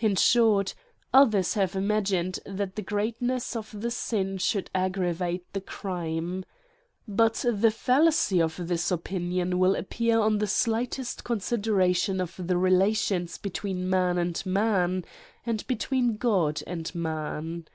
In 0.00 0.16
short, 0.16 0.74
others 1.14 1.54
have 1.54 1.76
imagined, 1.76 2.40
that 2.46 2.74
the 2.74 2.82
great 2.82 3.22
ness 3.22 3.54
of 3.54 3.80
the 3.80 3.92
sin 3.92 4.38
should 4.38 4.70
aggravate 4.74 5.44
the 5.52 5.60
crime. 5.60 6.44
But 7.06 7.44
the 7.52 7.70
fallacy 7.70 8.42
of 8.42 8.56
this 8.66 8.90
opinion 8.90 9.60
will 9.60 9.76
appear 9.76 10.18
on 10.18 10.38
the 10.38 10.48
slightest 10.48 11.22
consideration 11.22 12.20
of 12.20 12.34
the 12.36 12.56
relations 12.56 13.38
between 13.38 13.88
man 13.88 14.18
and 14.18 14.44
man, 14.44 15.04
and 15.46 15.64
between 15.68 16.16
God 16.16 16.64
and 16.66 16.92
man. 16.92 17.68